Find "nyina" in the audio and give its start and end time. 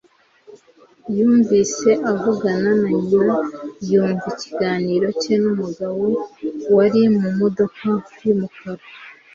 3.05-3.35